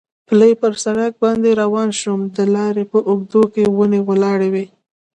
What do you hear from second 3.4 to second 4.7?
کې ونې ولاړې وې.